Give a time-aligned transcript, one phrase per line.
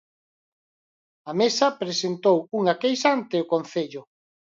[1.29, 4.01] A Mesa presentou unha queixa ante o Concello.